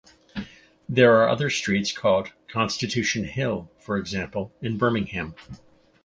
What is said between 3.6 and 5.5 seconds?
for example in Birmingham.